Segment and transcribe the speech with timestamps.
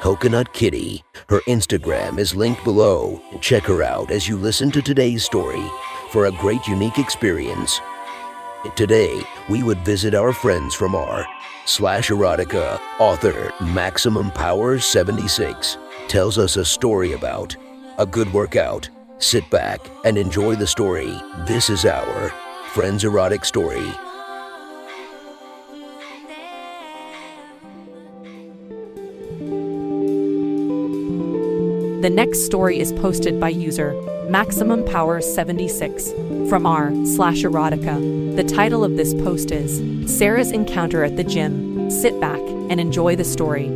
[0.00, 1.04] Coconut Kitty.
[1.28, 3.20] Her Instagram is linked below.
[3.42, 5.62] Check her out as you listen to today's story
[6.10, 7.78] for a great, unique experience.
[8.76, 11.26] Today, we would visit our friends from r
[11.66, 15.76] slash erotica author Maximum Power 76
[16.08, 17.54] tells us a story about
[17.98, 18.88] a good workout.
[19.18, 21.14] Sit back and enjoy the story.
[21.46, 22.30] This is our
[22.72, 23.86] Friends Erotic Story.
[32.00, 33.92] The next story is posted by user
[34.30, 36.12] Maximum Power 76
[36.48, 38.36] from r slash erotica.
[38.36, 41.90] The title of this post is Sarah's Encounter at the Gym.
[41.90, 43.66] Sit back and enjoy the story.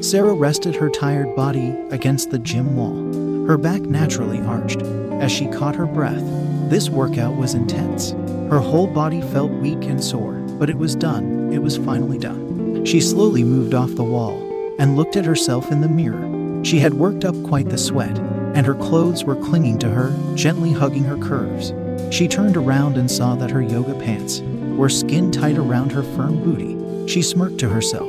[0.00, 4.80] Sarah rested her tired body against the gym wall, her back naturally arched
[5.20, 6.22] as she caught her breath.
[6.70, 8.12] This workout was intense.
[8.48, 11.52] Her whole body felt weak and sore, but it was done.
[11.52, 12.45] It was finally done.
[12.86, 14.40] She slowly moved off the wall
[14.78, 16.64] and looked at herself in the mirror.
[16.64, 18.16] She had worked up quite the sweat,
[18.54, 21.72] and her clothes were clinging to her, gently hugging her curves.
[22.14, 24.40] She turned around and saw that her yoga pants
[24.76, 26.76] were skin tight around her firm booty.
[27.12, 28.08] She smirked to herself.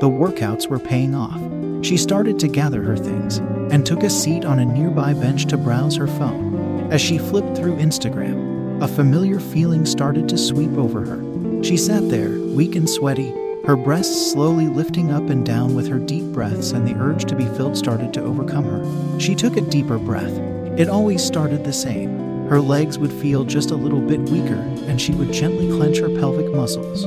[0.00, 1.40] The workouts were paying off.
[1.86, 3.38] She started to gather her things
[3.72, 6.92] and took a seat on a nearby bench to browse her phone.
[6.92, 11.62] As she flipped through Instagram, a familiar feeling started to sweep over her.
[11.62, 13.32] She sat there, weak and sweaty,
[13.66, 17.34] her breasts slowly lifting up and down with her deep breaths, and the urge to
[17.34, 19.18] be filled started to overcome her.
[19.18, 20.38] She took a deeper breath.
[20.78, 22.46] It always started the same.
[22.46, 26.08] Her legs would feel just a little bit weaker, and she would gently clench her
[26.08, 27.06] pelvic muscles.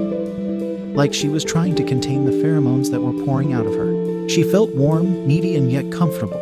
[0.98, 4.28] Like she was trying to contain the pheromones that were pouring out of her.
[4.28, 6.42] She felt warm, needy, and yet comfortable.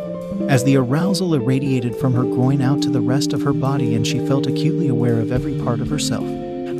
[0.50, 4.04] As the arousal irradiated from her groin out to the rest of her body, and
[4.04, 6.26] she felt acutely aware of every part of herself.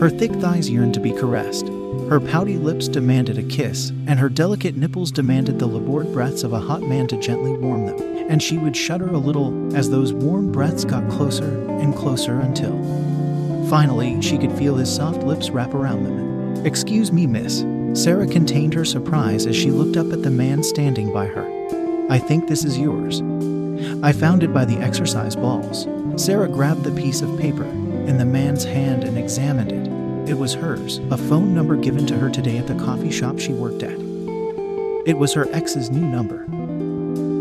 [0.00, 1.70] Her thick thighs yearned to be caressed.
[2.08, 6.54] Her pouty lips demanded a kiss, and her delicate nipples demanded the labored breaths of
[6.54, 8.00] a hot man to gently warm them.
[8.30, 12.72] And she would shudder a little as those warm breaths got closer and closer until.
[13.68, 16.64] Finally, she could feel his soft lips wrap around them.
[16.64, 17.66] Excuse me, miss.
[17.92, 21.46] Sarah contained her surprise as she looked up at the man standing by her.
[22.08, 23.20] I think this is yours.
[24.02, 25.86] I found it by the exercise balls.
[26.16, 30.07] Sarah grabbed the piece of paper in the man's hand and examined it.
[30.26, 33.52] It was hers, a phone number given to her today at the coffee shop she
[33.52, 33.98] worked at.
[35.06, 36.44] It was her ex's new number.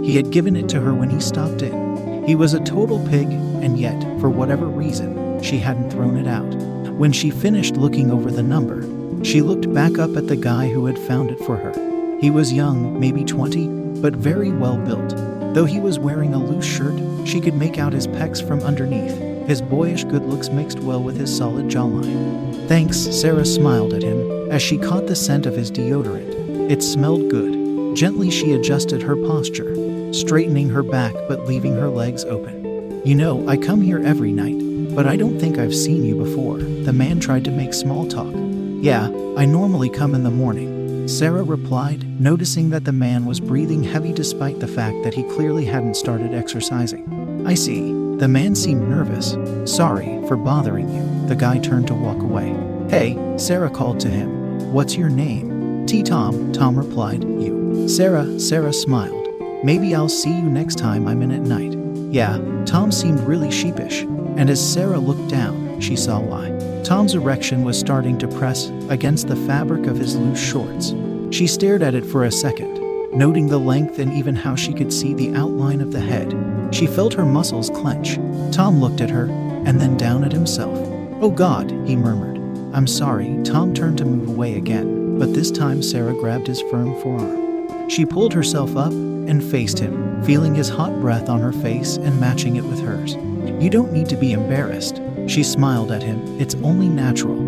[0.05, 2.23] He had given it to her when he stopped in.
[2.25, 6.53] He was a total pig, and yet, for whatever reason, she hadn't thrown it out.
[6.93, 8.83] When she finished looking over the number,
[9.23, 12.19] she looked back up at the guy who had found it for her.
[12.19, 13.67] He was young, maybe 20,
[14.01, 15.15] but very well built.
[15.53, 19.17] Though he was wearing a loose shirt, she could make out his pecs from underneath.
[19.47, 22.56] His boyish good looks mixed well with his solid jawline.
[22.67, 26.69] Thanks, Sarah smiled at him as she caught the scent of his deodorant.
[26.69, 27.95] It smelled good.
[27.95, 33.01] Gently, she adjusted her posture, straightening her back but leaving her legs open.
[33.05, 36.57] You know, I come here every night, but I don't think I've seen you before.
[36.57, 38.33] The man tried to make small talk.
[38.35, 39.05] Yeah,
[39.37, 41.07] I normally come in the morning.
[41.07, 45.63] Sarah replied, noticing that the man was breathing heavy despite the fact that he clearly
[45.63, 47.45] hadn't started exercising.
[47.47, 47.93] I see.
[48.17, 49.37] The man seemed nervous.
[49.71, 51.16] Sorry for bothering you.
[51.27, 52.55] The guy turned to walk away.
[52.89, 54.71] Hey, Sarah called to him.
[54.71, 55.85] What's your name?
[55.85, 56.01] T.
[56.01, 57.23] Tom, Tom replied.
[57.23, 57.89] You.
[57.89, 59.27] Sarah, Sarah smiled.
[59.61, 61.75] Maybe I'll see you next time I'm in at night.
[62.13, 66.49] Yeah, Tom seemed really sheepish, and as Sarah looked down, she saw why.
[66.85, 70.93] Tom's erection was starting to press against the fabric of his loose shorts.
[71.31, 72.79] She stared at it for a second,
[73.11, 76.33] noting the length and even how she could see the outline of the head.
[76.71, 78.15] She felt her muscles clench.
[78.53, 79.25] Tom looked at her
[79.65, 80.96] and then down at himself.
[81.19, 82.37] Oh God, he murmured.
[82.75, 83.41] I'm sorry.
[83.43, 87.89] Tom turned to move away again, but this time Sarah grabbed his firm forearm.
[87.89, 92.19] She pulled herself up and faced him, feeling his hot breath on her face and
[92.19, 93.15] matching it with hers.
[93.59, 95.01] You don't need to be embarrassed.
[95.25, 96.39] She smiled at him.
[96.39, 97.47] It's only natural.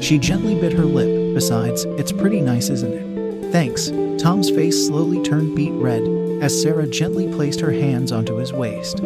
[0.00, 1.34] She gently bit her lip.
[1.34, 3.50] Besides, it's pretty nice, isn't it?
[3.50, 3.88] Thanks.
[4.22, 6.02] Tom's face slowly turned beet red
[6.40, 9.00] as Sarah gently placed her hands onto his waist.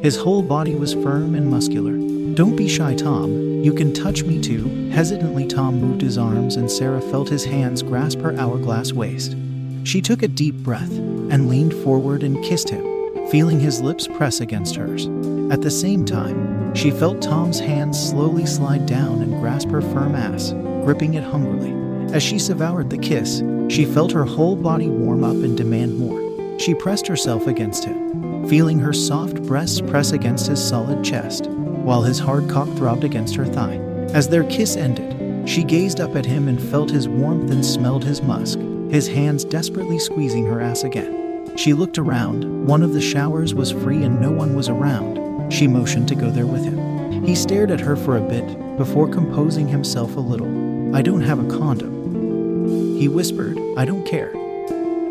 [0.00, 1.98] His whole body was firm and muscular.
[2.34, 3.62] Don't be shy, Tom.
[3.62, 4.90] You can touch me too.
[4.90, 9.36] Hesitantly, Tom moved his arms, and Sarah felt his hands grasp her hourglass waist.
[9.84, 12.84] She took a deep breath and leaned forward and kissed him,
[13.30, 15.06] feeling his lips press against hers.
[15.50, 20.14] At the same time, she felt Tom's hands slowly slide down and grasp her firm
[20.14, 20.52] ass,
[20.84, 21.72] gripping it hungrily.
[22.14, 26.58] As she devoured the kiss, she felt her whole body warm up and demand more.
[26.60, 31.49] She pressed herself against him, feeling her soft breasts press against his solid chest,
[31.90, 33.74] while his hard cock throbbed against her thigh.
[34.14, 38.04] As their kiss ended, she gazed up at him and felt his warmth and smelled
[38.04, 41.50] his musk, his hands desperately squeezing her ass again.
[41.56, 42.64] She looked around.
[42.64, 45.50] One of the showers was free and no one was around.
[45.52, 47.24] She motioned to go there with him.
[47.24, 50.94] He stared at her for a bit before composing himself a little.
[50.94, 52.98] I don't have a condom.
[53.00, 54.32] He whispered, I don't care.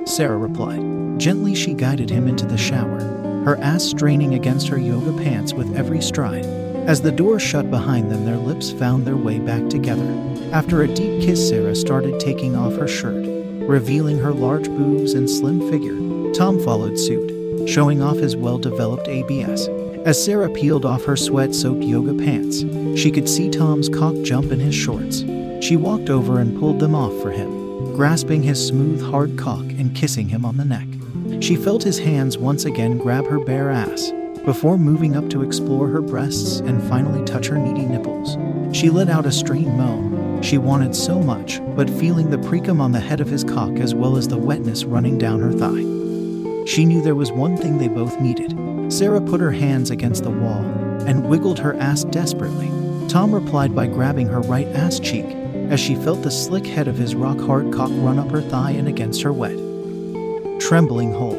[0.06, 1.20] Sarah replied.
[1.20, 3.02] Gently, she guided him into the shower,
[3.44, 6.59] her ass straining against her yoga pants with every stride.
[6.90, 10.12] As the door shut behind them, their lips found their way back together.
[10.52, 13.28] After a deep kiss, Sarah started taking off her shirt,
[13.70, 15.94] revealing her large boobs and slim figure.
[16.34, 19.68] Tom followed suit, showing off his well developed ABS.
[20.08, 22.62] As Sarah peeled off her sweat soaked yoga pants,
[23.00, 25.20] she could see Tom's cock jump in his shorts.
[25.64, 29.96] She walked over and pulled them off for him, grasping his smooth, hard cock and
[29.96, 30.88] kissing him on the neck.
[31.40, 34.12] She felt his hands once again grab her bare ass
[34.46, 38.38] before moving up to explore her breasts and finally touch her needy nipples.
[38.76, 40.42] She let out a strained moan.
[40.42, 43.94] She wanted so much, but feeling the precum on the head of his cock as
[43.94, 46.66] well as the wetness running down her thigh.
[46.66, 48.56] She knew there was one thing they both needed.
[48.92, 50.64] Sarah put her hands against the wall
[51.06, 52.70] and wiggled her ass desperately.
[53.08, 55.26] Tom replied by grabbing her right ass cheek
[55.70, 58.72] as she felt the slick head of his rock hard cock run up her thigh
[58.72, 59.58] and against her wet,
[60.60, 61.38] trembling hole.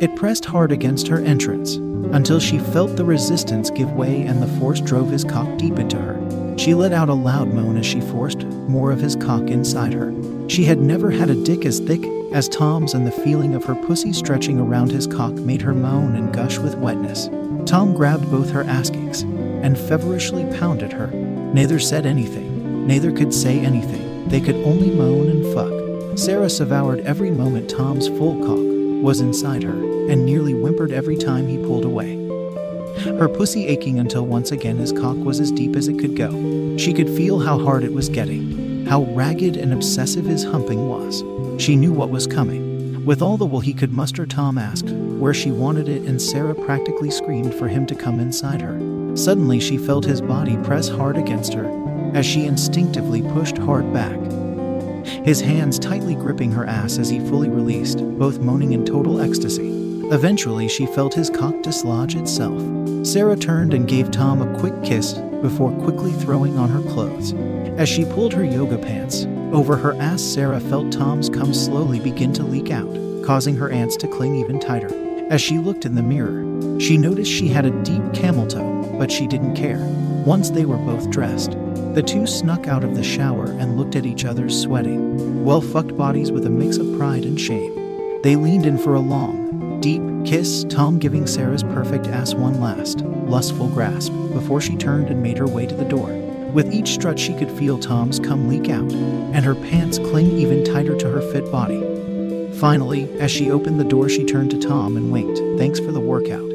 [0.00, 1.78] It pressed hard against her entrance
[2.12, 5.96] until she felt the resistance give way and the force drove his cock deep into
[5.96, 6.18] her.
[6.58, 10.12] She let out a loud moan as she forced more of his cock inside her.
[10.48, 13.74] She had never had a dick as thick as Tom's, and the feeling of her
[13.74, 17.28] pussy stretching around his cock made her moan and gush with wetness.
[17.66, 21.08] Tom grabbed both her ass cheeks and feverishly pounded her.
[21.08, 24.28] Neither said anything, neither could say anything.
[24.28, 26.18] They could only moan and fuck.
[26.18, 31.46] Sarah devoured every moment Tom's full cock was inside her and nearly whimpered every time
[31.46, 32.16] he pulled away.
[33.18, 36.76] Her pussy aching until once again his cock was as deep as it could go.
[36.76, 41.22] She could feel how hard it was getting, how ragged and obsessive his humping was.
[41.62, 43.04] She knew what was coming.
[43.04, 46.54] With all the will he could muster, Tom asked where she wanted it, and Sarah
[46.54, 48.78] practically screamed for him to come inside her.
[49.16, 51.66] Suddenly, she felt his body press hard against her
[52.14, 54.18] as she instinctively pushed hard back.
[55.24, 59.81] His hands tightly gripping her ass as he fully released, both moaning in total ecstasy.
[60.12, 62.60] Eventually, she felt his cock dislodge itself.
[63.06, 67.32] Sarah turned and gave Tom a quick kiss before quickly throwing on her clothes.
[67.78, 69.24] As she pulled her yoga pants
[69.54, 72.94] over her ass, Sarah felt Tom's cum slowly begin to leak out,
[73.24, 74.90] causing her ants to cling even tighter.
[75.30, 76.44] As she looked in the mirror,
[76.78, 79.80] she noticed she had a deep camel toe, but she didn't care.
[80.26, 81.52] Once they were both dressed,
[81.94, 85.96] the two snuck out of the shower and looked at each other's sweating, well fucked
[85.96, 88.20] bodies with a mix of pride and shame.
[88.22, 89.41] They leaned in for a long,
[89.82, 95.20] deep kiss, Tom giving Sarah's perfect ass one last, lustful grasp before she turned and
[95.20, 96.12] made her way to the door.
[96.52, 100.64] With each strut, she could feel Tom's cum leak out, and her pants cling even
[100.64, 101.80] tighter to her fit body.
[102.58, 105.40] Finally, as she opened the door, she turned to Tom and winked.
[105.58, 106.48] Thanks for the workout.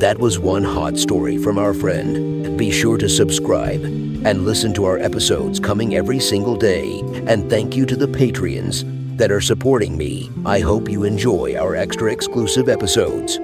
[0.00, 2.56] That was one hot story from our friend.
[2.56, 7.00] Be sure to subscribe and listen to our episodes coming every single day.
[7.26, 10.30] And thank you to the Patreons that are supporting me.
[10.46, 13.38] I hope you enjoy our extra exclusive episodes.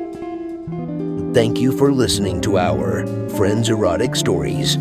[1.35, 3.06] Thank you for listening to our
[3.37, 4.78] Friends Erotic Stories.